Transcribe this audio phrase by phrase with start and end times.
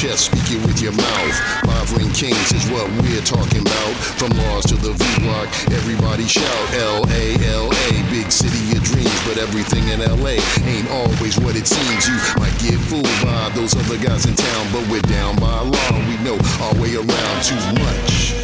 [0.00, 1.36] chest, speak it with your mouth.
[1.68, 3.92] Five ring kings is what we're talking about.
[4.16, 7.88] From Laws to the V block, everybody shout L A L A.
[8.08, 12.08] Big city of dreams, but everything in LA ain't always what it seems.
[12.08, 15.92] You might get fooled by those other guys in town, but we're down by law.
[16.08, 18.40] We know our way around too much.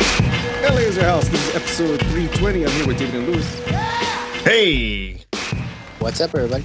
[0.61, 1.27] LA is your house.
[1.29, 2.66] This is episode 320.
[2.66, 3.48] I'm here with David and Lewis.
[4.45, 5.25] Hey,
[6.00, 6.64] What's up, everybody?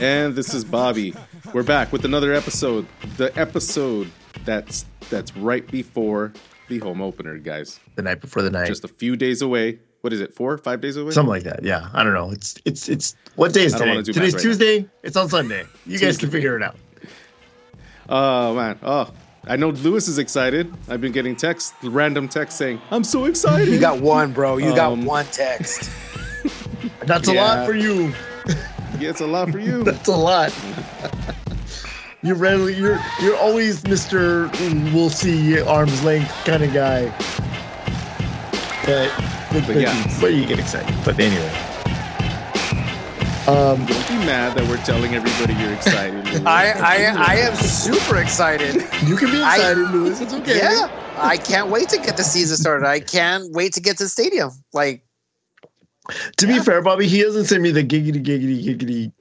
[0.00, 1.14] And this is Bobby.
[1.52, 2.86] We're back with another episode.
[3.16, 4.10] The episode
[4.44, 6.32] that's that's right before
[6.68, 7.80] the home opener, guys.
[7.96, 9.78] the night before the night, Just a few days away.
[10.02, 10.32] What is it?
[10.34, 11.10] Four, five days away?
[11.10, 11.64] something like that.
[11.64, 12.30] Yeah, I don't know.
[12.30, 13.90] It's it's it's what day is I today?
[13.90, 14.88] wanna Today's right Tuesday.
[15.02, 15.64] It's on Sunday.
[15.86, 16.76] You guys can figure it out.
[18.08, 18.78] Oh man.
[18.84, 19.10] Oh,
[19.48, 20.72] I know Lewis is excited.
[20.88, 24.58] I've been getting texts, random texts saying, "I'm so excited." You got one, bro.
[24.58, 25.90] You got Um, one text.
[27.00, 27.42] That's a Yeah.
[27.42, 28.12] lot for you.
[28.98, 29.82] Yeah, it's a lot for you.
[29.84, 30.54] That's a lot.
[32.22, 34.52] You're readily you're you're always Mr.
[34.92, 37.06] We'll see arm's length kind of guy.
[38.84, 39.12] But
[39.52, 40.18] but, but, yeah.
[40.20, 40.94] but you get excited.
[41.04, 41.68] But anyway.
[43.48, 46.26] Um, Don't be mad that we're telling everybody you're excited.
[46.46, 48.74] I, I I am super excited.
[49.06, 50.20] you can be I- excited, Lewis.
[50.20, 50.58] It's okay.
[50.58, 52.86] Yeah, I can't wait to get the season started.
[52.86, 54.50] I can't wait to get to the stadium.
[54.74, 55.02] Like,
[56.38, 59.12] To be fair, Bobby, he hasn't sent me the giggity giggity giggity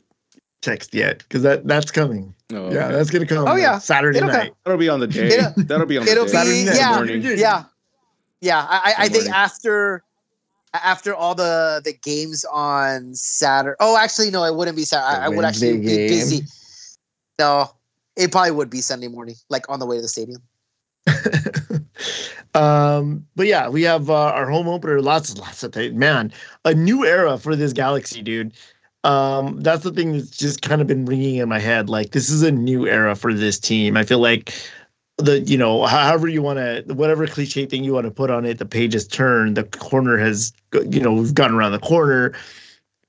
[0.62, 2.34] text yet because that that's coming.
[2.54, 3.48] Oh, Yeah, that's gonna come.
[3.48, 3.78] Oh, yeah.
[3.78, 4.54] Saturday It'll night.
[4.64, 5.28] That'll be on the day.
[5.28, 6.32] It'll- That'll be on the it'll day.
[6.32, 6.76] be- Saturday night.
[6.78, 6.96] yeah.
[6.96, 7.22] morning.
[7.22, 7.64] yeah,
[8.42, 8.66] yeah.
[8.70, 9.34] I, I, I think morning.
[9.34, 10.04] after
[10.74, 13.76] after all the the games on Saturday.
[13.80, 15.22] Oh, actually, no, it wouldn't be Saturday.
[15.22, 16.42] I, I would actually Wednesday be busy.
[17.40, 17.70] No,
[18.16, 20.42] it probably would be Sunday morning, like on the way to the stadium.
[22.54, 25.02] um, but yeah, we have uh, our home opener.
[25.02, 25.96] Lots, and lots of things.
[25.96, 26.32] Man,
[26.66, 28.54] a new era for this galaxy, dude.
[29.04, 31.90] Um, that's the thing that's just kind of been ringing in my head.
[31.90, 33.96] Like, this is a new era for this team.
[33.96, 34.54] I feel like
[35.18, 38.46] the, you know, however you want to, whatever cliche thing you want to put on
[38.46, 39.56] it, the page has turned.
[39.56, 40.52] The corner has,
[40.90, 42.34] you know, we've gotten around the corner.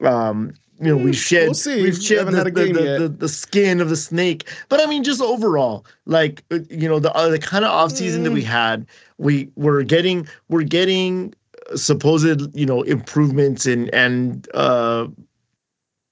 [0.04, 1.82] Um, you know, we've shed, We'll see.
[1.82, 4.48] we've shed haven't the, the, the, the, the skin of the snake.
[4.68, 7.92] But I mean, just overall, like, uh, you know, the uh, the kind of off
[7.92, 8.86] season that we had,
[9.18, 11.34] we we're getting we're getting
[11.74, 15.06] supposed you know improvements and and uh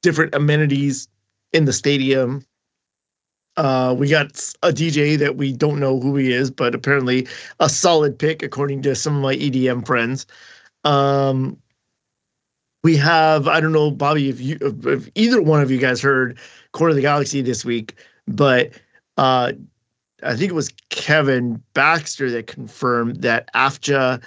[0.02, 1.08] different amenities
[1.52, 2.44] in the stadium
[3.56, 4.26] uh we got
[4.62, 7.26] a dj that we don't know who he is but apparently
[7.60, 10.26] a solid pick according to some of my edm friends
[10.84, 11.56] um
[12.86, 16.38] we have i don't know bobby if you if, either one of you guys heard
[16.72, 17.94] core of the galaxy this week
[18.28, 18.70] but
[19.18, 19.52] uh
[20.22, 24.22] I think it was Kevin Baxter that confirmed that AFJA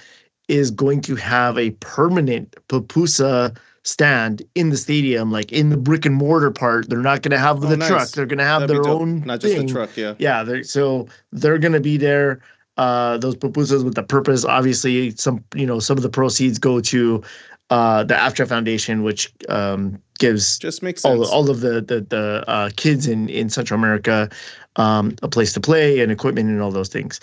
[0.47, 6.05] is going to have a permanent pupusa stand in the stadium, like in the brick
[6.05, 6.89] and mortar part.
[6.89, 7.89] They're not going to have Oh, the nice.
[7.89, 8.09] truck.
[8.09, 9.65] They're going to have That'd their own Not just thing.
[9.65, 10.13] the truck, yeah.
[10.19, 12.39] Yeah, they're, so they're going to be there.
[12.77, 14.45] Uh, those pupusas with the purpose.
[14.45, 17.21] Obviously, some you know some of the proceeds go to
[17.69, 22.43] uh, the AFJA Foundation, which um, gives Just makes all, all of the the, the
[22.47, 24.29] uh, kids in in Central America
[24.75, 27.19] um, a place to play and equipment and all those things.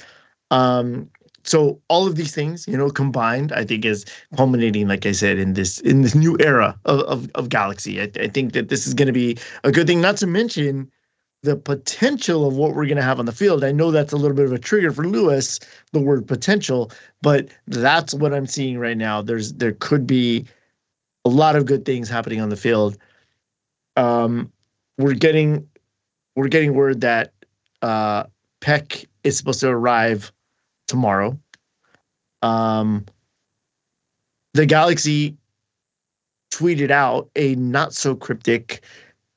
[0.50, 1.10] Um,
[1.42, 4.04] so all of these things, you know, combined, I think is
[4.36, 8.00] culminating, like I said, in this in this new era of of, of Galaxy.
[8.00, 10.00] I, I think that this is going to be a good thing.
[10.00, 10.90] Not to mention
[11.42, 13.62] the potential of what we're going to have on the field.
[13.62, 15.60] I know that's a little bit of a trigger for Lewis,
[15.92, 16.90] the word potential,
[17.22, 19.22] but that's what I'm seeing right now.
[19.22, 20.46] There's there could be
[21.24, 22.96] a lot of good things happening on the field.
[23.96, 24.52] Um,
[24.98, 25.68] we're getting
[26.34, 27.32] we're getting word that
[27.82, 28.24] uh,
[28.60, 30.32] Pec is supposed to arrive
[30.86, 31.38] tomorrow.
[32.42, 33.06] Um,
[34.54, 35.36] the Galaxy
[36.50, 38.82] tweeted out a not so cryptic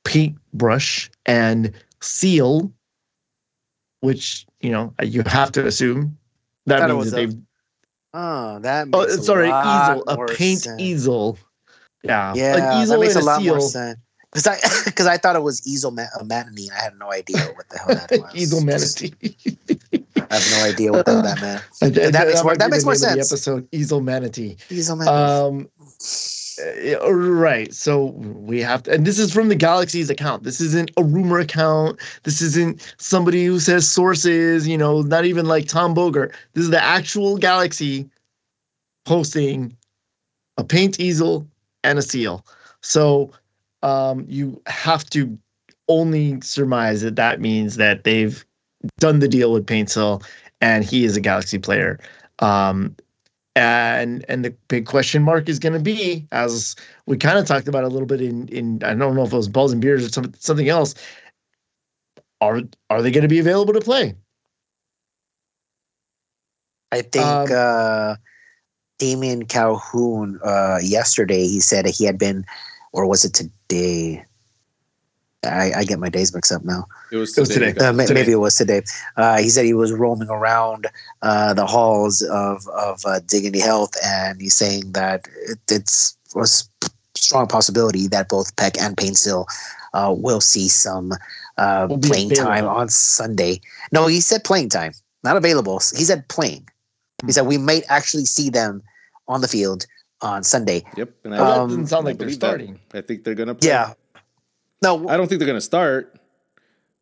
[0.04, 2.72] paintbrush and seal,
[4.00, 6.16] which you know you have to assume
[6.66, 7.36] that it means that they've.
[8.12, 10.80] Oh, that Oh, sorry, a easel, a paint sense.
[10.80, 11.38] easel.
[12.02, 13.68] Yeah, Yeah, an easel that makes and a lot more seal.
[13.68, 13.98] sense.
[14.32, 16.70] Because I because I thought it was easel ma- uh, manatee.
[16.76, 18.34] I had no idea what the hell that was.
[18.34, 19.14] easel manatee.
[20.30, 21.62] I have no idea what the, that meant.
[21.82, 23.30] I- I- That makes more- that makes more sense.
[23.32, 24.56] episode easel manatee.
[24.70, 25.12] Easel manatee.
[25.16, 25.68] Um,
[27.02, 27.72] uh, right.
[27.74, 30.42] So we have to, and this is from the Galaxy's account.
[30.42, 32.00] This isn't a rumor account.
[32.24, 34.66] This isn't somebody who says sources.
[34.66, 36.34] You know, not even like Tom Bogert.
[36.54, 38.08] This is the actual Galaxy
[39.04, 39.76] posting
[40.56, 41.46] a paint easel
[41.84, 42.44] and a seal.
[42.82, 43.32] So
[43.82, 45.38] um, you have to
[45.88, 48.44] only surmise that that means that they've
[48.98, 50.24] done the deal with Paintsil
[50.60, 51.98] and he is a Galaxy player.
[52.38, 52.94] Um,
[53.56, 56.76] and and the big question mark is going to be, as
[57.06, 59.36] we kind of talked about a little bit in in I don't know if it
[59.36, 60.94] was balls and beers or some, something else.
[62.40, 64.14] are are they going to be available to play?
[66.92, 68.16] I think Um, uh,
[68.98, 72.44] Damien Calhoun uh, yesterday he said he had been,
[72.92, 74.24] or was it today?
[75.44, 76.86] I, I get my days mixed up now.
[77.10, 77.72] It was It was today.
[77.72, 77.84] today.
[77.86, 78.14] Uh, Today.
[78.14, 78.82] maybe it was today.
[79.16, 80.86] Uh, he said he was roaming around
[81.22, 86.40] uh, the halls of of uh, Dignity Health, and he's saying that it, it's a
[86.40, 86.68] s-
[87.14, 89.46] strong possibility that both Pec and Paintsil
[89.94, 91.12] uh, will see some
[91.56, 93.60] uh, Will playing time on Sunday.
[93.92, 94.92] No, he said playing time,
[95.24, 95.78] not available.
[95.78, 96.68] He said playing.
[97.22, 97.26] Hmm.
[97.28, 98.82] He said we might actually see them
[99.26, 99.86] on the field
[100.20, 100.82] on Sunday.
[100.98, 101.10] Yep.
[101.24, 102.46] And Well, that Um, doesn't sound like they're believe that.
[102.46, 102.78] starting.
[102.92, 103.54] I think they're gonna.
[103.54, 103.68] Play.
[103.68, 103.94] Yeah.
[104.82, 106.16] No, I don't think they're gonna start,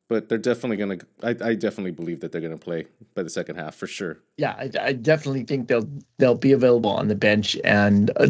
[0.09, 0.99] but they're definitely gonna.
[1.23, 4.19] I, I definitely believe that they're gonna play by the second half for sure.
[4.37, 5.89] Yeah, I, I definitely think they'll
[6.19, 8.29] they'll be available on the bench, and uh,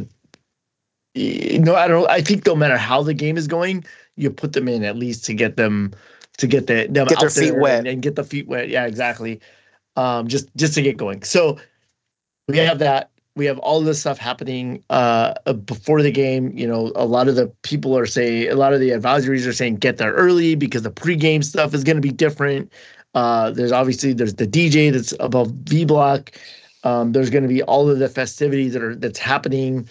[1.14, 2.08] you know, I don't.
[2.10, 3.84] I think no matter how the game is going,
[4.16, 5.92] you put them in at least to get them
[6.36, 7.78] to get the them Get their out there feet wet.
[7.80, 8.68] and, and get the feet wet.
[8.68, 9.40] Yeah, exactly.
[9.96, 11.22] Um, just just to get going.
[11.22, 11.58] So
[12.46, 13.10] we have that.
[13.38, 16.50] We have all this stuff happening uh, uh, before the game.
[16.58, 19.52] You know, a lot of the people are saying, a lot of the advisories are
[19.52, 22.72] saying, get there early because the pregame stuff is going to be different.
[23.14, 26.32] Uh, there's obviously there's the DJ that's above V Block.
[26.82, 29.88] Um, there's going to be all of the festivities that are that's happening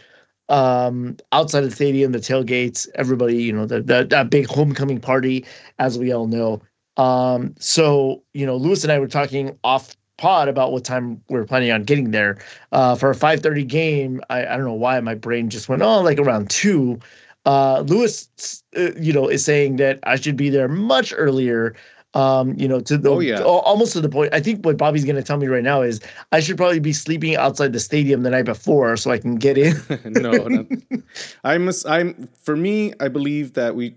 [0.50, 5.00] um, outside of the stadium, the tailgates, everybody, you know, the, the that big homecoming
[5.00, 5.46] party,
[5.80, 6.62] as we all know.
[6.98, 11.40] Um, so you know, Lewis and I were talking off pod about what time we
[11.40, 12.38] are planning on getting there.
[12.72, 16.02] Uh, for a 5:30 game, I, I don't know why my brain just went oh
[16.02, 17.00] like around two.
[17.46, 21.76] Uh, Lewis, uh, you know, is saying that I should be there much earlier.
[22.14, 23.42] Um, you know, to the Oh, yeah.
[23.44, 24.34] almost to the point.
[24.34, 26.00] I think what Bobby's going to tell me right now is
[26.32, 29.58] I should probably be sleeping outside the stadium the night before so I can get
[29.58, 29.76] in.
[30.06, 30.66] no, no.
[31.44, 31.88] I must.
[31.88, 32.94] I'm for me.
[33.00, 33.96] I believe that we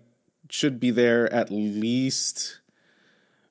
[0.50, 2.60] should be there at least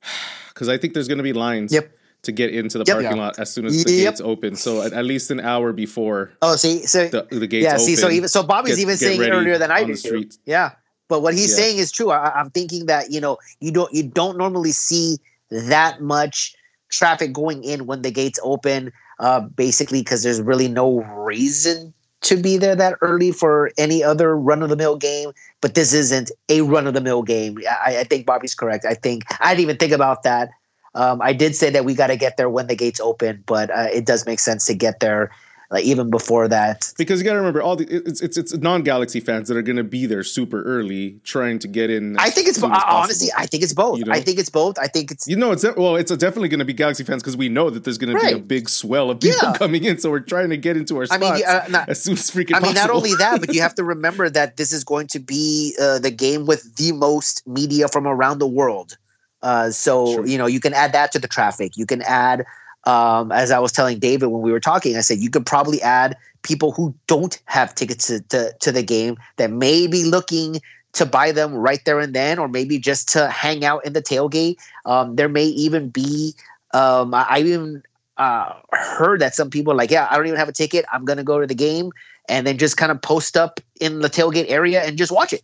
[0.49, 1.73] because I think there's going to be lines.
[1.73, 1.91] Yep.
[2.23, 2.95] To get into the Yep.
[2.95, 3.23] parking Yeah.
[3.23, 4.11] lot as soon as the Yep.
[4.11, 7.63] gates open, so at, at least an hour before Oh, see, so the, the gates
[7.63, 7.85] yeah, open.
[7.85, 10.35] see, so even so, Bobby's get- even get saying earlier than I did.
[10.45, 10.71] Yeah,
[11.07, 11.55] but what he's Yeah.
[11.55, 12.11] saying is true.
[12.11, 15.17] I, I'm thinking that you know you don't you don't normally see
[15.49, 16.53] that much
[16.89, 18.91] traffic going in when the gates open.
[19.19, 24.35] Uh, basically, because there's really no reason to be there that early for any other
[24.37, 25.31] run of the mill game.
[25.61, 27.57] But this isn't a run of the mill game.
[27.85, 28.85] I, I think Bobby's correct.
[28.85, 30.49] I think I didn't even think about that.
[30.95, 33.69] Um, I did say that we got to get there when the gates open, but
[33.69, 35.31] uh, it does make sense to get there
[35.71, 36.91] like even before that.
[36.97, 39.75] Because you got to remember, all the it's it's, it's non-Galaxy fans that are going
[39.75, 42.17] to be there super early, trying to get in.
[42.17, 43.29] I think it's bo- honestly.
[43.37, 43.99] I think it's both.
[43.99, 44.79] You I think it's both.
[44.79, 47.37] I think it's You know, it's well, it's definitely going to be Galaxy fans because
[47.37, 49.53] we know that there's going to be a big swell of people Yeah.
[49.57, 52.01] coming in, so we're trying to get into our I spots mean, uh, not- as
[52.01, 54.73] soon as freaking I mean, not only that, but you have to remember that this
[54.73, 58.97] is going to be uh, the game with the most media from around the world.
[59.41, 60.25] Uh, so Sure.
[60.25, 61.77] you know, you can add that to the traffic.
[61.77, 62.45] You can add,
[62.85, 65.81] um, as I was telling David when we were talking, I said you could probably
[65.81, 70.61] add people who don't have tickets to, to, to the game that may be looking
[70.93, 74.01] to buy them right there and then, or maybe just to hang out in the
[74.01, 74.57] tailgate.
[74.85, 76.33] Um, there may even be.
[76.73, 77.83] Um, I, I even
[78.17, 80.85] uh, heard that some people are like, yeah, I don't even have a ticket.
[80.91, 81.91] I'm gonna go to the game
[82.27, 85.41] and then just kind of post up in the tailgate area and just watch it,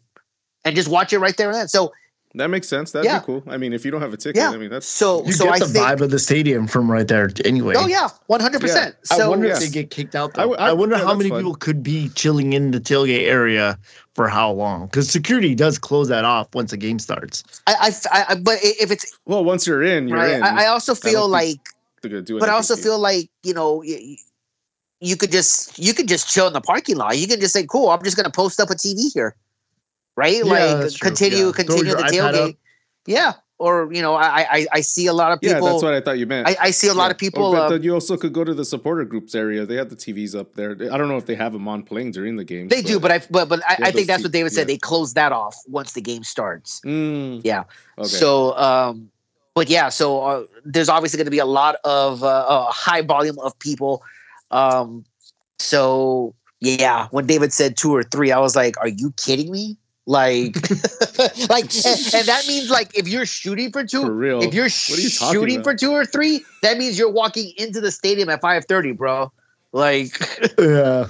[0.64, 1.68] and just watch it right there and then.
[1.68, 1.94] So
[2.38, 2.92] that makes sense.
[2.92, 3.20] That'd Yeah.
[3.20, 3.44] be cool.
[3.48, 5.46] I mean, if you don't have a ticket, yeah, I mean that's so You so
[5.46, 5.86] get I the think.
[5.86, 7.76] vibe of the stadium from right there anyway.
[7.78, 8.96] Oh yeah, one hundred percent.
[9.04, 9.54] So I wonder yeah.
[9.54, 10.34] if they get kicked out.
[10.34, 10.42] Though.
[10.42, 11.40] I I, w- I- wonder yeah, how many fun.
[11.40, 13.78] people could be chilling in the tailgate area
[14.14, 14.86] for how long?
[14.88, 17.44] Because security does close that off once the game starts.
[17.68, 19.44] I, I, I, but if it's well.
[19.44, 20.44] Once you're in, you're right, in.
[20.44, 21.60] I, I also feel think like
[22.02, 22.84] do but I also to you.
[22.84, 24.18] feel like you know you,
[25.00, 27.18] you could just you could just chill in the parking lot.
[27.18, 29.36] You can just say, "Cool, I'm just going to post up a TV here,"
[30.16, 30.38] right?
[30.44, 30.44] Yeah,
[30.84, 31.52] like continue Yeah.
[31.52, 32.58] continue the tailgate.
[33.08, 35.56] Yeah, or you know, I I I see a lot of people.
[35.56, 36.48] yeah, that's what I thought you meant.
[36.48, 37.46] I, I see a lot of people.
[37.46, 39.66] Oh, but um, you also could go to the supporter groups area.
[39.66, 40.72] They have the TVs up there.
[40.92, 42.68] I don't know if they have them on playing during the game.
[42.68, 44.68] they do, but I but but I, I think that's what David said.
[44.68, 46.82] They close that off once the game starts.
[46.86, 47.64] Mm, Yeah.
[48.00, 48.08] okay.
[48.08, 49.10] So, um,
[49.54, 53.02] but yeah, so uh, there's obviously going to be a lot of uh, a high
[53.04, 54.02] volume of people.
[54.52, 55.06] Um,
[55.60, 59.78] so yeah, when David said two or three, I was like, "Are you kidding me?"
[60.08, 60.56] Like,
[61.50, 64.42] like, and, and that means like if you're shooting for two, For real.
[64.44, 65.64] if you're What are you shooting about?
[65.64, 69.32] for two or three, that means you're walking into the stadium at five thirty, bro.
[69.72, 70.12] Like,
[70.60, 71.08] Yeah.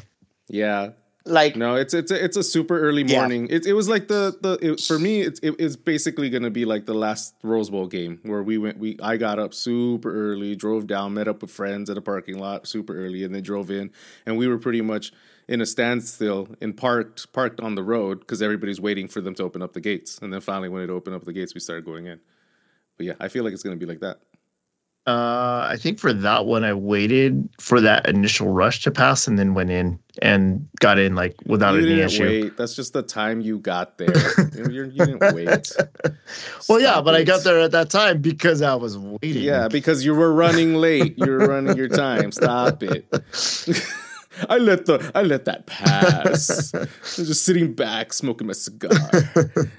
[0.48, 0.90] yeah.
[1.26, 3.20] like No, it's it's a, it's a super early Yeah.
[3.20, 3.48] morning.
[3.50, 6.64] It it was like the the it, for me it's it, it's basically gonna be
[6.64, 10.56] like the last Rose Bowl game where we went we I got up super early,
[10.56, 13.70] drove down, met up with friends at a parking lot super early, and then drove
[13.72, 13.92] in,
[14.26, 15.12] and we were pretty much
[15.48, 19.44] in a standstill and parked parked on the road because everybody's waiting for them to
[19.44, 21.86] open up the gates, and then finally when it opened up the gates, we started
[21.86, 22.20] going in.
[22.98, 24.20] But yeah, I feel like it's gonna be like that.
[25.08, 29.38] Uh, I think for that one, I waited for that initial rush to pass and
[29.38, 32.24] then went in and got in like without you any didn't issue.
[32.24, 32.58] wait.
[32.58, 34.16] That's just the time you got there.
[34.56, 35.72] you, you didn't wait.
[36.68, 39.44] Well, yeah, but I got there at that time because I was waiting.
[39.44, 41.14] Yeah, because you were running late.
[41.18, 42.32] You were running your time.
[42.32, 43.06] Stop it.
[44.50, 46.74] I let the I let that pass.
[46.76, 48.92] I was just sitting back smoking my cigar.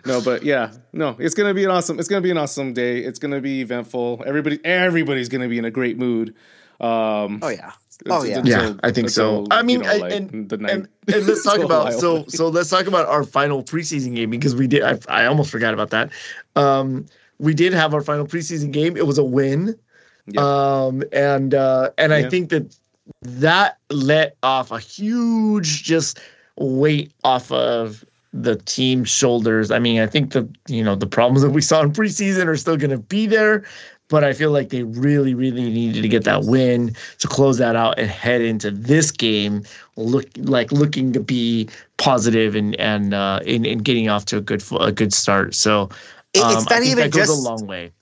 [0.04, 1.98] No, but yeah, no, it's gonna be an awesome.
[1.98, 3.00] It's gonna be an awesome day.
[3.00, 4.22] It's gonna be eventful.
[4.26, 6.34] Everybody, everybody's gonna be in a great mood.
[6.80, 7.72] Um, Oh yeah.
[8.10, 8.42] Oh, yeah.
[8.44, 9.46] Yeah, I think so.
[9.50, 10.70] I mean, you know, I- like, and- the night.
[10.70, 14.54] and, and let's talk about so so let's talk about our final preseason game because
[14.54, 16.10] we did I, I almost forgot about that.
[16.56, 17.06] Um,
[17.38, 18.96] we did have our final preseason game.
[18.96, 19.78] It was a win.
[20.26, 20.40] Yeah.
[20.42, 22.76] Um, and uh, and I think that
[23.22, 26.20] that let off a huge just
[26.56, 29.70] weight off of the team's shoulders.
[29.70, 32.56] I mean, I think the you know the problems that we saw in preseason are
[32.56, 33.64] still going to be there,
[34.08, 37.76] but I feel like they really, really needed to get that win to close that
[37.76, 39.62] out and head into this game
[39.96, 44.40] look like looking to be positive and and uh, in, in getting off to a
[44.40, 45.54] good a good start.
[45.54, 45.90] So um,
[46.34, 47.38] it's I not think even that goes just.
[47.38, 47.92] a long way.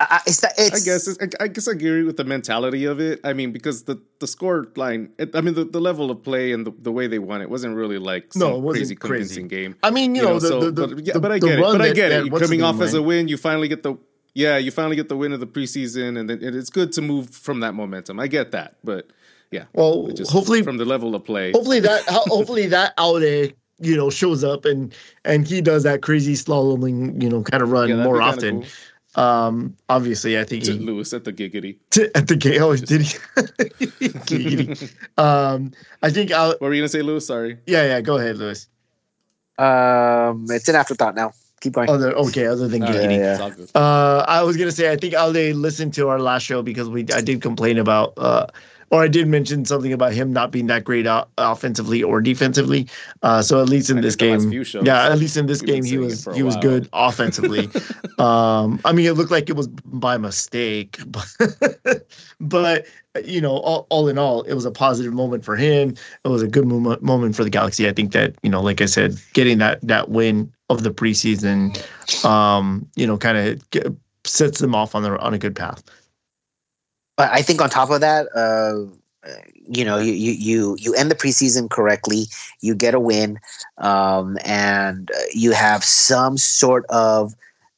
[0.00, 0.44] I, it's.
[0.56, 0.82] It's.
[0.82, 3.20] I guess it's, I, I guess I agree with the mentality of it.
[3.24, 6.52] I mean, because the the score line, it, I mean, the, the level of play
[6.52, 8.94] and the, the way they won it wasn't really like some No, it wasn't crazy
[8.94, 9.08] crazy.
[9.34, 9.76] convincing game.
[9.82, 11.38] I mean, you, You know, know, the, so, the, the, but, yeah, the- but I
[11.40, 11.62] the get it.
[11.62, 12.32] But I get that- it.
[12.32, 13.96] what's Coming off name as a win, you finally get the
[14.34, 17.30] yeah, you finally get the win of the preseason, and then, it's good to move
[17.30, 18.20] from that momentum.
[18.20, 19.10] I get that, but
[19.50, 21.50] yeah, Well, just hopefully, from the level of play.
[21.50, 26.02] hopefully that ho- hopefully that Aude you know shows up and and he does that
[26.02, 28.60] crazy slaloming you know kind of run Yeah, more often.
[28.62, 28.68] cool.
[29.18, 31.78] Um, obviously, I think To he Lewis at the giggity.
[31.90, 32.62] t- at the game.
[32.62, 33.18] Oh, did he?
[34.28, 34.92] Giggity.
[35.18, 35.72] um,
[36.02, 36.50] I think I'll.
[36.50, 37.26] What were you gonna say, Lewis?
[37.26, 37.58] Sorry.
[37.66, 38.00] Yeah, yeah.
[38.00, 38.68] Go ahead, Lewis.
[39.58, 41.32] Um, it's an afterthought now.
[41.60, 41.90] Keep going.
[41.90, 43.18] Other okay, other than All right, giggity.
[43.18, 43.46] yeah.
[43.58, 43.82] it's all.
[43.82, 47.04] Uh, I was gonna say I think Aude listened to our last show because we
[47.12, 48.46] I did complain about uh,
[48.90, 52.88] or I did mention something about him not being that great o- offensively or defensively.
[53.22, 55.46] Uh, so at least in I this think the last game, yeah, at least in
[55.46, 56.62] this game he was he was while.
[56.62, 57.68] good offensively.
[58.18, 62.06] um, I mean it looked like it was by mistake, but
[62.40, 62.86] but
[63.24, 65.94] you know all, all in all it was a positive moment for him.
[66.24, 67.88] It was a good moment moment for the Galaxy.
[67.88, 71.76] I think that you know like I said, getting that that win of the preseason
[72.24, 75.82] um, you know, kind of sets them off on the on a good path.
[77.18, 78.86] But I think on top of that, uh,
[79.68, 82.26] you know, you, you you end the preseason correctly,
[82.60, 83.40] you get a win,
[83.78, 87.34] um, and uh, you have some sort of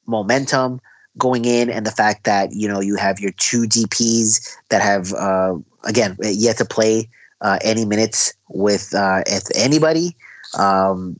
[0.06, 0.78] momentum
[1.16, 5.14] going in, and the fact that you know you have your two DPS that have
[5.14, 7.08] uh, again yet to play
[7.40, 10.14] uh, any minutes with uh, if anybody.
[10.58, 11.18] Um,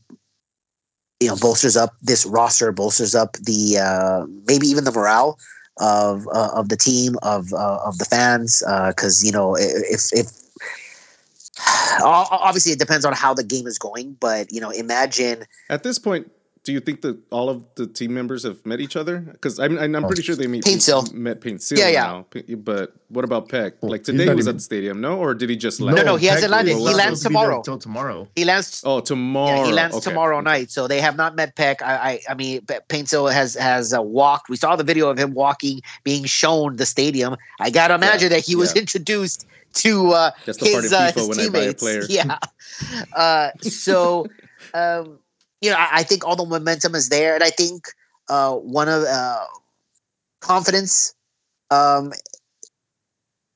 [1.21, 5.39] you know, bolsters up this roster, bolsters up the uh, maybe even the morale
[5.81, 10.27] of uh, of the team of uh, of the fans because you know if if
[12.03, 15.99] obviously it depends on how the game is going but you know imagine At this
[15.99, 16.31] point,
[16.63, 19.19] do you think that all of the team members have met each other?
[19.21, 21.11] Because I'm, I'm pretty sure they meet, Paintsil.
[21.15, 22.03] met Paintsil Yeah, yeah.
[22.03, 22.27] now.
[22.31, 23.73] P- But what about Pec?
[23.81, 25.19] Like today he was even- at the stadium, no?
[25.19, 25.97] Or did he just land?
[25.97, 26.77] no, no, he hasn't landed.
[26.77, 27.57] He lands supposed to be there tomorrow.
[27.59, 28.29] Until tomorrow.
[28.37, 29.61] he lands Oh, tomorrow.
[29.61, 30.11] yeah, he lands Okay.
[30.11, 33.55] tomorrow night so they have not met Pec I I, I mean Pe- Paintsil has
[33.55, 37.71] has uh, walked we saw the video of him walking being shown the stadium I
[37.71, 38.83] gotta imagine that he was yeah.
[38.83, 41.83] introduced to uh, That's the part his, of uh, his when I buy a teammates.
[41.83, 42.03] player.
[42.09, 42.39] Yeah.
[43.15, 44.27] Uh, so,
[44.75, 45.19] um,
[45.61, 47.89] you know, I, I think all the momentum is there, and I think
[48.29, 49.45] uh, one of uh,
[50.41, 51.15] confidence
[51.71, 52.13] um,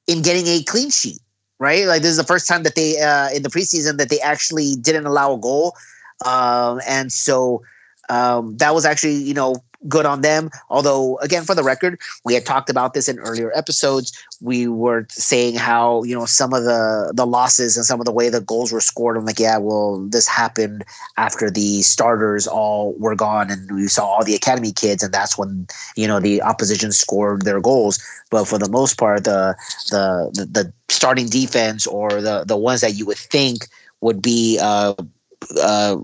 [0.06, 1.20] in getting a clean sheet.
[1.61, 4.20] Right, like this is the first time that they uh, in the preseason that they
[4.20, 5.73] actually didn't allow a goal,
[6.26, 7.62] um, and so
[8.11, 9.54] um, that was actually you know
[9.88, 10.50] good on them.
[10.70, 14.12] Although, again, for the record, we had talked about this in earlier episodes
[14.44, 18.12] we were saying how you know some of the the losses and some of the
[18.12, 19.16] way the goals were scored.
[19.16, 20.84] I'm like, yeah, well, this happened
[21.16, 25.38] after the starters all were gone, and we saw all the academy kids, and that's
[25.38, 27.98] when you know the opposition scored their goals.
[28.30, 29.56] But for the most part, the
[29.90, 33.66] the the, starting defense or the the ones that you would think
[34.02, 34.94] would be uh,
[35.62, 35.96] uh,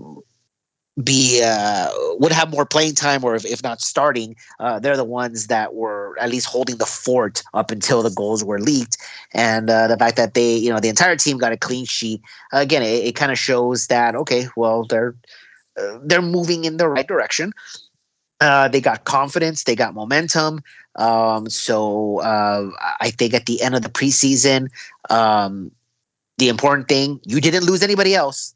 [1.01, 5.05] be uh, would have more playing time, or if, if not starting, uh, they're the
[5.05, 8.97] ones that were at least holding the fort up until the goals were leaked.
[9.33, 12.21] And uh, the fact that they, you know, the entire team got a clean sheet
[12.51, 15.15] again, it, it kind of shows that okay, well, they're
[15.79, 17.53] uh, they're moving in the right direction.
[18.41, 20.61] Uh, they got confidence, they got momentum.
[20.95, 22.69] Um, so uh,
[22.99, 24.67] I think at the end of the preseason,
[25.09, 25.71] um,
[26.37, 28.55] the important thing you didn't lose anybody else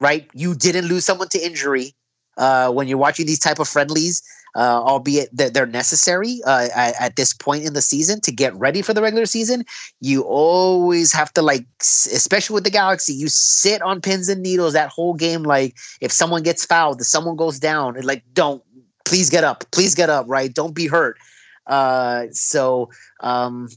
[0.00, 0.28] right?
[0.34, 1.94] You didn't lose someone to injury
[2.36, 4.22] uh, when you're watching these type of friendlies.
[4.56, 8.54] uh, albeit that they're necessary uh, at, at, this point in the season to get
[8.56, 9.62] ready for the regular season.
[10.00, 14.72] You always have to like, especially with the Galaxy, you sit on pins and needles
[14.72, 15.42] that whole game.
[15.42, 18.62] Like if someone gets fouled, if someone goes down, and like don't
[19.04, 20.52] please get up, please get up, right?
[20.52, 21.18] Don't be hurt.
[21.66, 22.90] Uh, so
[23.20, 23.68] um,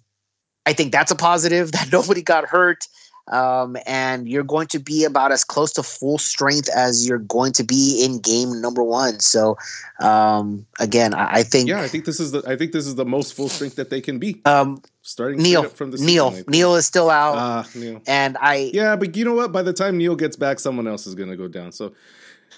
[0.66, 2.88] I think that's a positive that nobody got hurt
[3.28, 7.54] um, and you're going to be about as close to full strength as you're going
[7.54, 9.20] to be in game number one.
[9.20, 9.58] So,
[10.00, 12.96] um, again, I, I, think yeah, I think this is the I think this is
[12.96, 14.42] the most full strength that they can be.
[14.46, 18.02] Um, starting Neal from the Neal season, Neal is still out, uh, Neal.
[18.08, 19.52] and I yeah, but you know what?
[19.52, 21.72] By the time Neal gets back, someone else is going to go down.
[21.72, 21.94] So.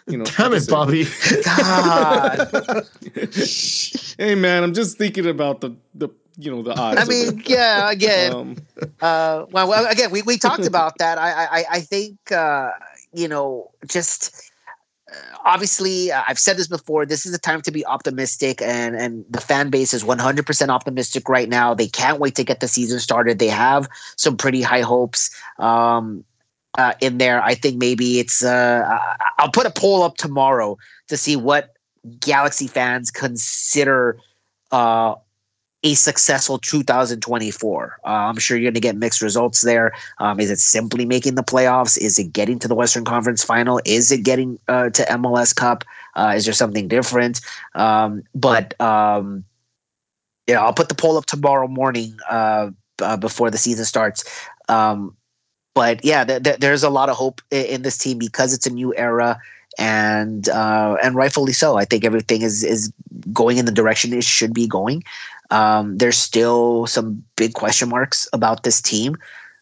[0.06, 1.06] You know, Damn it, Bobby!
[1.46, 2.50] God.
[4.18, 7.02] hey, man, I'm just thinking about the the you know the odds.
[7.02, 8.58] I mean, yeah, again, um,
[9.02, 11.18] uh, well, well, again, we, we talked about that.
[11.18, 12.72] I I, I think uh,
[13.14, 14.52] you know just
[15.12, 17.06] uh, obviously uh, I've said this before.
[17.06, 20.72] This is the time to be optimistic, and and the fan base is 100 percent
[20.72, 21.74] optimistic right now.
[21.74, 23.40] They can't wait to get the season started.
[23.40, 25.30] They have some pretty high hopes.
[25.60, 26.24] Um,
[26.76, 28.44] uh, in there, I think maybe it's.
[28.44, 28.98] Uh,
[29.38, 31.76] I'll put a poll up tomorrow to see what
[32.20, 34.18] Galaxy fans consider
[34.72, 35.16] uh,
[35.84, 38.00] a successful 2024.
[38.04, 39.92] Uh, I'm sure you're going to get mixed results there.
[40.20, 41.98] Um, is it simply making the playoffs?
[41.98, 43.82] Is it getting to the Western Conference final?
[43.86, 45.84] Is it getting uh, to MLS Cup?
[46.16, 47.42] Uh, is there something different?
[47.76, 49.44] Um, but um,
[50.48, 52.72] yeah, I'll put the poll up tomorrow morning uh,
[53.02, 54.24] uh, before the season starts.
[54.70, 55.16] Um,
[55.74, 58.68] but yeah, th- th- there's a lot of hope in, in this team because it's
[58.68, 59.40] a new era
[59.78, 61.78] and uh, and rightfully so.
[61.78, 62.92] I think everything is is
[63.32, 65.04] going in the direction it should be going.
[65.52, 69.18] Um, there's still some big question marks about this team.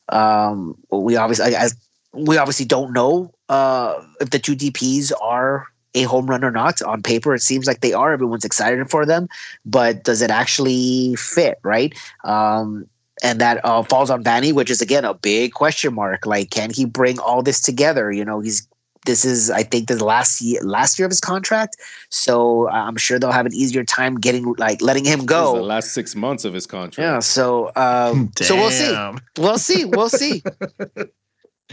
[0.09, 1.69] Um, we obviously, I, I,
[2.13, 6.81] we obviously don't know uh, if the two DPS are a home run or not.
[6.81, 8.13] On paper, it seems like they are.
[8.13, 9.27] Everyone's excited for them,
[9.65, 11.59] but does it actually fit?
[11.63, 11.93] Right?
[12.23, 12.87] Um,
[13.23, 16.25] and that uh, falls on Vanny, which is again a big question mark.
[16.25, 18.11] Like, can he bring all this together?
[18.11, 18.67] You know, he's
[19.05, 21.77] this is I think the last year last year of his contract.
[22.09, 25.55] So uh, I'm sure they'll have an easier time getting like letting him go.
[25.55, 27.05] The last six months of his contract.
[27.05, 27.19] Yeah.
[27.19, 28.95] So um, so we'll see.
[29.37, 29.85] We'll see.
[29.91, 30.43] We'll see.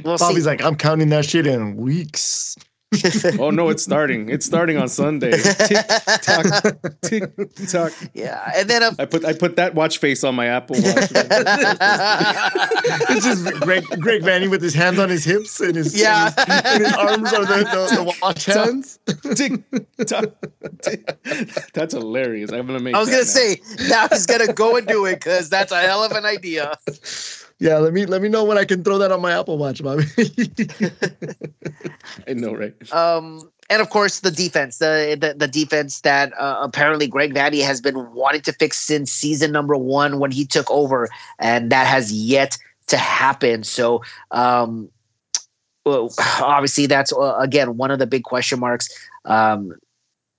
[0.04, 0.48] We'll Bobby's see.
[0.48, 2.56] like, I'm counting that shit in weeks.
[3.38, 4.30] oh no, it's starting.
[4.30, 5.32] It's starting on Sunday.
[5.32, 5.86] Tick
[6.22, 6.46] tock,
[7.02, 7.30] tick
[7.68, 7.92] tock.
[8.14, 11.10] Yeah, and then um, I put I put that watch face on my Apple Watch.
[13.10, 16.50] it's just Greg Greg Vanney with his hands on his hips and his yeah, and
[16.50, 18.98] his, and his arms are the, the, the watch hands.
[19.36, 19.62] Tick
[20.06, 20.32] tock.
[20.80, 21.14] Tick.
[21.74, 22.52] That's hilarious.
[22.52, 22.94] I'm gonna make.
[22.94, 23.24] I was gonna now.
[23.24, 26.78] say now he's gonna go and do it because that's a hell of an idea.
[27.60, 29.82] Yeah, let me let me know when I can throw that on my Apple Watch,
[29.82, 30.04] Bobby.
[32.28, 32.72] I know, right?
[32.92, 37.64] Um, and of course the defense, the the, the defense that uh, apparently Greg Vanney
[37.64, 41.08] has been wanting to fix since season number one when he took over,
[41.40, 43.64] and that has yet to happen.
[43.64, 44.88] So, um,
[45.84, 48.88] well, obviously, that's uh, again one of the big question marks.
[49.24, 49.72] Um,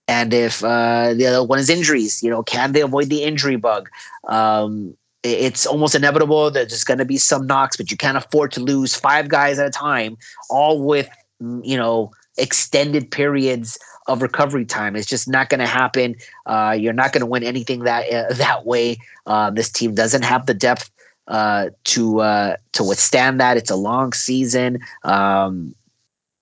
[0.08, 3.58] and if uh, the other one is injuries, you know, can they avoid the injury
[3.58, 3.90] bug?
[4.28, 8.52] Um, it's almost inevitable that there's going to be some knocks, but you can't afford
[8.54, 10.18] to lose five guys at a time,
[10.50, 13.78] all with you know extended periods
[14.08, 14.96] of recovery time.
[14.96, 16.16] It's just not going to happen.
[16.46, 18.98] Uh, you're not going to win anything that uh, that way.
[19.26, 20.90] Uh, this team doesn't have the depth
[21.28, 23.58] uh, to uh, to withstand that.
[23.58, 24.80] It's a long season.
[25.04, 25.76] Um,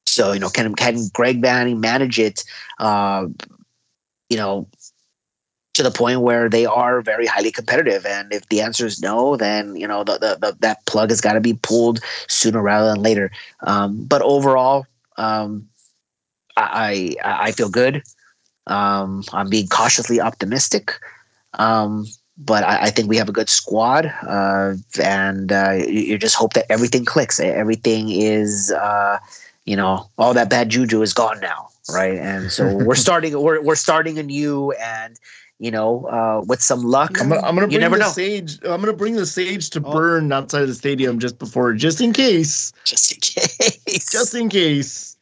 [0.05, 2.43] so you know, can can Greg Vanney manage it?
[2.79, 3.27] Uh,
[4.29, 4.67] you know,
[5.77, 8.05] to the point where they are very highly competitive.
[8.05, 11.21] And if the answer is no, then you know the, the, the that plug has
[11.21, 13.31] got to be pulled sooner rather than later.
[13.61, 14.85] Um, but overall,
[15.17, 15.67] um,
[16.57, 18.03] I, I, I feel good.
[18.65, 20.99] Um, I'm being cautiously optimistic.
[21.53, 22.05] Um,
[22.37, 26.35] but I, I, think we have a good squad, uh, and uh, you, you, just
[26.35, 27.39] hope that everything clicks.
[27.39, 29.17] Everything is, uh,
[29.65, 32.17] you know, all that bad juju is gone now, right?
[32.17, 33.39] And so we're starting.
[33.41, 35.19] We're we're starting anew, and
[35.59, 37.19] you know, uh, with some luck.
[37.19, 38.09] I'm gonna, I'm gonna bring the know.
[38.09, 38.59] sage.
[38.63, 39.91] I'm gonna bring the sage to oh.
[39.91, 42.71] burn outside of the stadium just before, just in case.
[42.83, 44.11] Just in case.
[44.11, 45.17] just in case.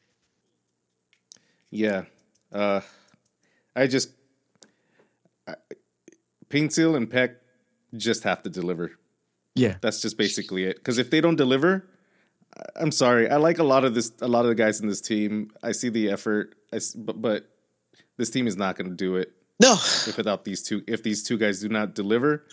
[1.72, 2.04] Yeah,
[2.52, 2.82] uh,
[3.76, 4.12] I just
[5.48, 5.56] I,
[6.50, 7.36] Paintsil and Pec
[7.96, 8.92] just have to deliver.
[9.56, 10.76] Yeah, that's just basically it.
[10.78, 11.88] Because if they don't deliver,
[12.76, 13.30] I'm sorry.
[13.30, 14.12] I like a lot of this.
[14.22, 15.52] A lot of the guys in this team.
[15.64, 16.56] I see the effort.
[16.74, 17.50] I, but, but
[18.18, 19.32] this team is not going to do it.
[19.60, 19.74] No.
[19.74, 22.46] If without these two, if these two guys do not deliver,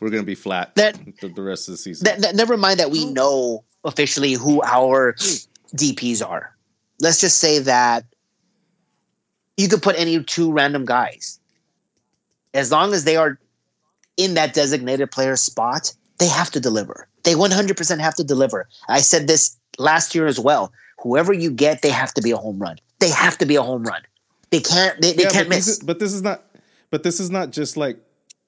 [0.00, 2.04] we're going to be flat that, the, the rest of the season.
[2.04, 5.14] That, that, never mind that we know officially who our
[5.74, 6.56] DPs are.
[7.00, 8.04] Let's just say that
[9.56, 11.40] you could put any two random guys
[12.54, 13.38] as long as they are
[14.16, 17.08] in that designated player spot, they have to deliver.
[17.22, 18.68] They 100% have to deliver.
[18.88, 20.72] I said this last year as well.
[20.98, 22.76] Whoever you get, they have to be a home run.
[22.98, 24.02] They have to be a home run.
[24.50, 25.00] They can't.
[25.00, 25.68] They, they yeah, can't but miss.
[25.68, 26.44] Is, but this is not.
[26.90, 27.98] But this is not just like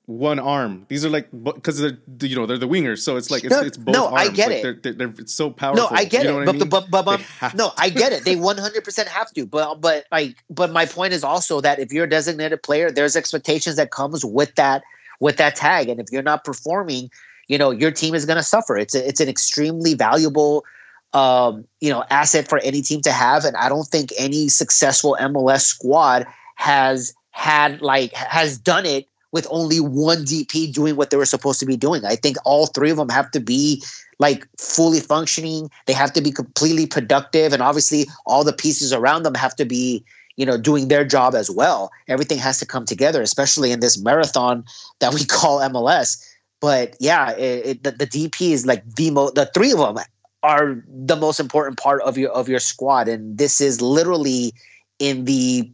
[0.06, 0.84] one arm.
[0.88, 3.60] These are like because they're you know they're the wingers, so it's like it's, no,
[3.62, 3.94] it's both.
[3.94, 4.30] No, arms.
[4.30, 4.62] I get like it.
[4.62, 5.84] They're, they're, they're, it's so powerful.
[5.84, 6.46] No, I get you know it.
[6.46, 6.68] But, I mean?
[6.68, 8.24] but but but no, I get it.
[8.24, 9.46] They one hundred percent have to.
[9.46, 13.14] But but like but my point is also that if you're a designated player, there's
[13.14, 14.82] expectations that comes with that
[15.20, 17.10] with that tag, and if you're not performing,
[17.46, 18.76] you know your team is going to suffer.
[18.76, 20.64] It's a, it's an extremely valuable.
[21.14, 25.16] Um, you know, asset for any team to have, and I don't think any successful
[25.20, 31.16] MLS squad has had like has done it with only one DP doing what they
[31.16, 32.04] were supposed to be doing.
[32.04, 33.82] I think all three of them have to be
[34.18, 35.70] like fully functioning.
[35.86, 39.64] They have to be completely productive, and obviously all the pieces around them have to
[39.64, 40.04] be
[40.36, 41.90] you know doing their job as well.
[42.08, 44.64] Everything has to come together, especially in this marathon
[45.00, 46.24] that we call MLS.
[46.60, 49.98] But yeah, it, it, the, the DP is like the mo- the three of them
[50.42, 54.52] are the most important part of your of your squad, and this is literally
[54.98, 55.70] in the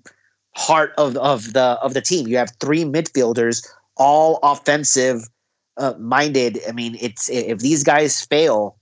[0.57, 2.27] heart of of the of the team.
[2.27, 5.29] You have three midfielders, all offensive
[5.77, 6.61] uh, minded.
[6.69, 8.77] I mean, it's if these guys fail,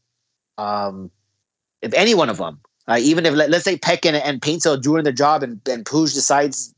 [0.58, 1.10] um,
[1.82, 4.82] if any one of them, uh, even if let, us say Pec and, and Paintsil
[4.82, 6.74] doing their job and, and Puig decides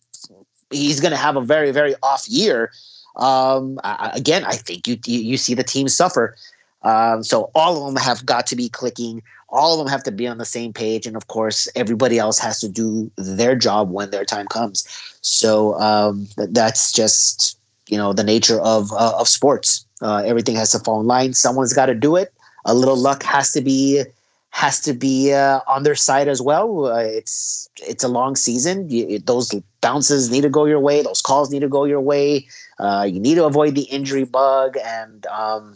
[0.70, 2.72] he's going to have a very very off year.
[3.16, 6.36] Um, I, again, I think you, you see the team suffer.
[6.82, 9.22] Um, so all of them have got to be clicking.
[9.48, 11.06] All of them have to be on the same page.
[11.06, 14.86] And of course everybody else has to do their job when their time comes.
[15.20, 19.84] So um, that's just you know the nature of uh, of sports.
[20.00, 21.32] Uh, everything has to fall in line.
[21.34, 22.32] Someone's got to do it.
[22.64, 24.04] A little luck has to be
[24.50, 26.86] has to be uh, on their side as well.
[26.86, 28.88] Uh, it's it's a long season.
[28.90, 31.02] You, those bounces need to go your way.
[31.02, 32.46] Those calls need to go your way.
[32.78, 34.76] Uh, you need to avoid the injury bug.
[34.84, 35.74] And um,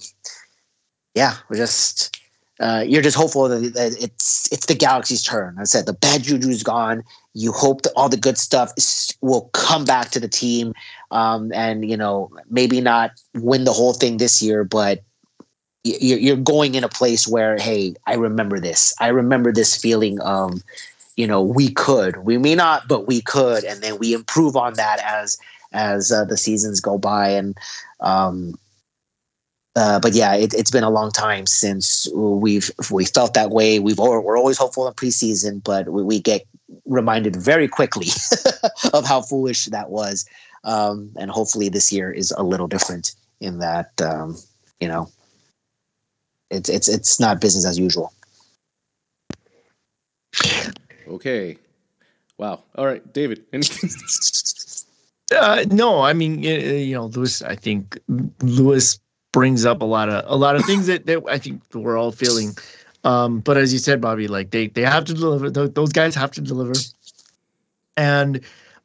[1.14, 2.18] yeah we're just
[2.62, 5.57] uh, you're just hopeful that, that, it's it's the galaxy's turn.
[5.59, 7.03] I said the bad juju's gone.
[7.35, 10.72] You hope that all the good stuff is, will come back to the team,
[11.11, 15.03] um, and you know maybe not win the whole thing this year, but
[15.83, 18.94] you're, you're going in a place where hey, I remember this.
[19.01, 20.62] I remember this feeling of
[21.16, 22.18] you know we could.
[22.18, 25.37] We may not, but we could, and then we improve on that as
[25.72, 27.57] as uh, the seasons go by and.
[27.98, 28.55] Um,
[29.74, 33.78] uh, but yeah, it, has been a long time since we've we felt that way.
[33.78, 36.42] We've we're always hopeful in preseason, but we, we get
[36.85, 38.08] reminded very quickly
[38.92, 40.26] of how foolish that was.
[40.64, 44.37] Um, and hopefully, this year is a little different in that um,
[44.78, 45.08] you know
[46.50, 48.12] it's it's it's not business as usual.
[51.08, 51.56] Okay.
[52.37, 52.62] Wow.
[52.74, 53.44] All right, David.
[53.52, 53.90] Anything?
[55.35, 57.40] Uh, no, I mean, you know, Lewis.
[57.40, 57.98] I think
[58.42, 59.00] Lewis
[59.33, 62.12] brings up a lot of a lot of things that, that I think we're all
[62.12, 62.55] feeling.
[63.05, 65.51] Um, but as you said, Bobby, like they they have to deliver.
[65.51, 66.75] Those guys have to deliver,
[67.97, 68.40] and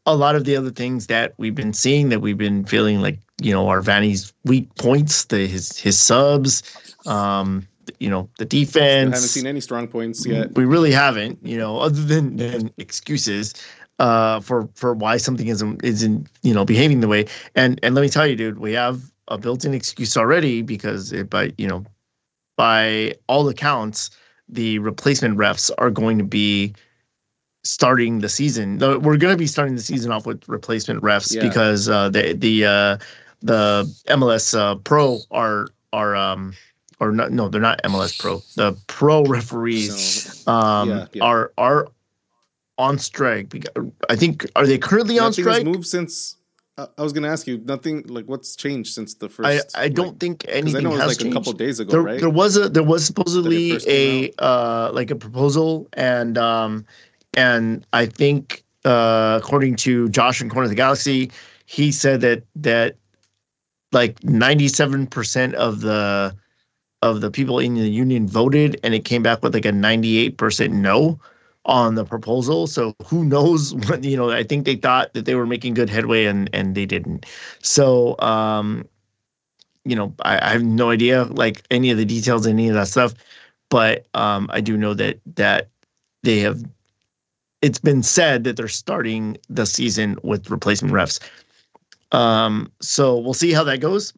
[0.05, 3.19] a lot of the other things that we've been seeing that we've been feeling like
[3.41, 6.63] you know our Vanney's weak points, the his his subs,
[7.05, 7.67] um,
[7.99, 9.13] you know the defense.
[9.13, 10.55] I haven't seen any strong points yet.
[10.55, 13.53] We really haven't, you know, other than, than excuses
[13.99, 17.25] uh, for for why something isn't isn't you know behaving the way.
[17.55, 21.29] And and let me tell you, dude, we have a built-in excuse already because it,
[21.29, 21.85] by you know
[22.55, 24.09] by all accounts
[24.49, 26.73] the replacement refs are going to be
[27.63, 31.41] starting the season we're going to be starting the season off with replacement refs yeah.
[31.41, 32.97] because uh, the the uh,
[33.41, 36.53] the MLS uh, Pro are are um
[36.99, 40.53] or not no they're not MLS Pro the pro referees no.
[40.53, 41.23] um yeah, yeah.
[41.23, 41.87] are are
[42.77, 43.67] on strike
[44.09, 45.65] I think are they currently on strike?
[45.65, 46.36] Moved since
[46.77, 49.75] I was going to ask you nothing like what's changed since the first.
[49.75, 51.35] I, I don't like, think anything I know it was like changed.
[51.35, 52.19] a couple days ago, there, right?
[52.19, 56.85] There was a there was supposedly a uh like a proposal and um
[57.35, 61.31] and I think uh according to Josh in Corner of the Galaxy,
[61.65, 62.97] he said that that
[63.91, 66.35] like ninety seven percent of the
[67.01, 70.19] of the people in the union voted and it came back with like a ninety
[70.19, 71.19] eight percent no
[71.67, 72.65] on the proposal.
[72.65, 74.31] So who knows what you know?
[74.31, 77.25] I think they thought that they were making good headway and and they didn't.
[77.61, 78.87] So um,
[79.85, 82.87] you know, I, I have no idea like any of the details, any of that
[82.87, 83.13] stuff,
[83.69, 85.69] but um, I do know that that
[86.23, 86.63] they have.
[87.63, 91.19] It's been said that they're starting the season with replacement refs.
[92.11, 94.13] Um, so we'll see how that goes.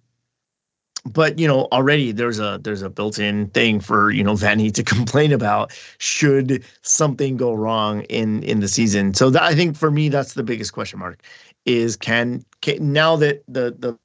[1.13, 4.83] But you know already there's a there's a built-in thing for you know Vanney to
[4.95, 9.13] complain about should something go wrong in in the season.
[9.13, 11.21] So that I think for me that's the biggest question mark
[11.65, 13.97] is can, can now that the the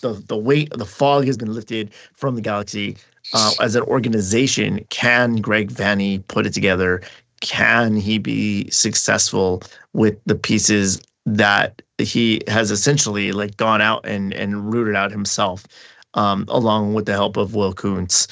[0.00, 2.96] the the weight the fog has been lifted from the Galaxy
[3.32, 7.02] uh, as an organization, can Greg Vanney put it together?
[7.40, 14.32] Can he be successful with the pieces that he has essentially like gone out and
[14.34, 15.66] and rooted out himself?
[16.14, 18.28] Um, along with the help of Will Kuntz.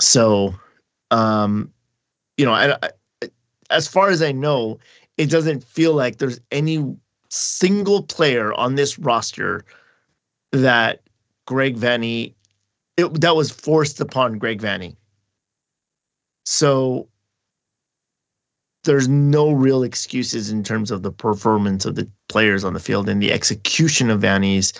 [0.00, 0.54] So,
[1.10, 1.72] um,
[2.36, 2.90] you know, I, I,
[3.70, 4.78] as far as I know,
[5.16, 6.96] it doesn't feel like there's any
[7.30, 9.64] single player on this roster
[10.52, 11.02] that
[11.46, 12.34] Greg Vanney
[12.96, 14.96] it, that was forced upon Greg Vanney.
[16.44, 17.08] So
[18.84, 23.08] there's no real excuses in terms of the performance of the players on the field
[23.08, 24.72] and the execution of Vanney's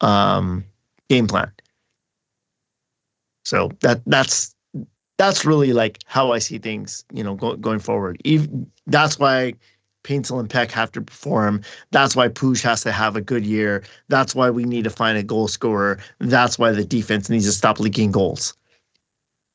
[0.00, 0.64] um,
[1.08, 1.50] game plan.
[3.44, 4.54] So that that's
[5.18, 8.20] that's really like how I see things, you know, go, going forward.
[8.86, 9.54] That's why
[10.04, 11.62] Paintsil and Pec have to perform.
[11.90, 13.82] That's why Puig has to have a good year.
[14.08, 15.98] That's why we need to find a goal scorer.
[16.18, 18.54] That's why the defense needs to stop leaking goals.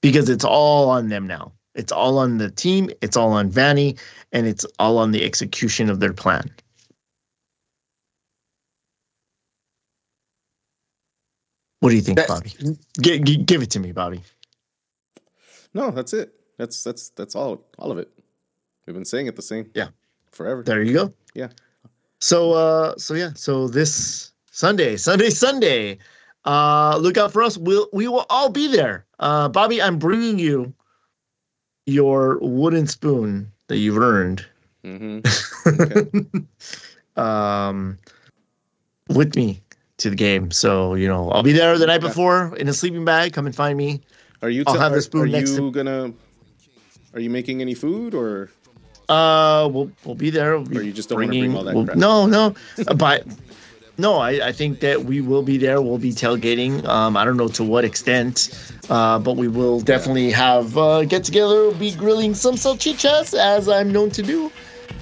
[0.01, 1.53] Because it's all on them now.
[1.75, 2.89] It's all on the team.
[3.01, 3.97] It's all on Vanney,
[4.33, 6.49] and it's all on the execution of their plan.
[11.81, 12.53] What do you think, Bobby?
[13.01, 14.21] G- g- give it to me, Bobby.
[15.73, 16.33] No, that's it.
[16.57, 18.09] That's that's that's all all of it.
[18.85, 19.69] We've been saying it the same.
[19.73, 19.87] Yeah.
[20.31, 20.63] Forever.
[20.63, 21.13] There you go.
[21.33, 21.47] Yeah.
[22.19, 25.97] So uh so yeah, so this Sunday, Sunday, Sunday.
[26.45, 27.57] Uh look out for us.
[27.57, 29.05] We'll we will all be there.
[29.19, 30.73] Uh Bobby, I'm bringing you
[31.87, 34.45] your wooden spoon that you've earned.
[34.83, 35.21] Mm-hmm.
[35.67, 36.11] Okay.
[37.21, 37.97] um
[39.09, 39.61] with me
[40.01, 40.51] to the game.
[40.51, 43.33] So you know, I'll be there the night before in a sleeping bag.
[43.33, 44.01] Come and find me.
[44.41, 44.63] Are you?
[44.67, 46.13] I'll have are, the spoon Are you to- gonna?
[47.13, 48.49] Are you making any food or?
[49.09, 50.57] Uh, we'll we'll be there.
[50.57, 51.97] We'll be Or you just don't wanna bring all that we'll- crap?
[51.97, 52.55] No, no,
[52.87, 53.25] Uh, but
[53.97, 55.81] no, I, I think that we will be there.
[55.81, 56.85] We'll be tailgating.
[56.87, 58.49] Um, I don't know to what extent,
[58.89, 61.71] uh, but we will definitely have uh, get together.
[61.71, 64.51] Be grilling some salchichas as I'm known to do.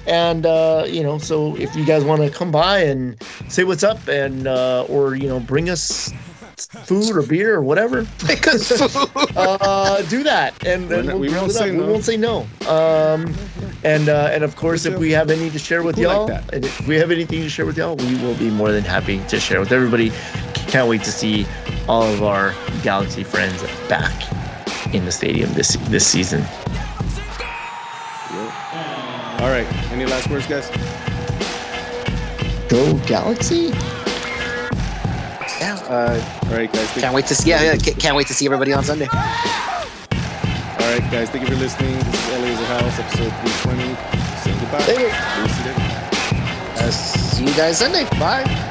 [0.06, 3.82] And uh, you know, so if you guys want to come by and say what's
[3.84, 6.12] up, and uh, or you know, bring us
[6.84, 8.70] food or beer or whatever, Because
[9.36, 11.62] uh, do that, and, We're and we'll we grill won't it up.
[11.62, 11.86] say We no.
[11.86, 12.40] won't say no.
[12.66, 13.34] Um,
[13.84, 16.44] and uh, and of course, if we have any to share with People y'all, like
[16.46, 16.54] that.
[16.54, 19.20] and if we have anything to share with y'all, we will be more than happy
[19.28, 20.10] to share with everybody.
[20.54, 21.46] Can't wait to see
[21.88, 24.12] all of our Galaxy friends back
[24.94, 26.42] in the stadium this this season.
[29.50, 29.66] All right.
[29.90, 30.70] Any last words, guys?
[32.68, 33.72] Go Galaxy!
[35.58, 36.88] yeah, uh, All right, guys.
[36.92, 37.50] Can't wait to see.
[37.50, 39.08] Yeah, yeah, can't wait to see everybody on Sunday.
[39.10, 41.30] all right, guys.
[41.30, 41.96] Thank you for listening.
[41.98, 43.32] This is LA's House, episode
[43.64, 43.96] 320.
[44.38, 44.86] Say goodbye.
[44.86, 45.10] Later.
[45.36, 45.80] We'll see you then.
[46.76, 48.04] Uh, see you guys Sunday.
[48.20, 48.69] Bye.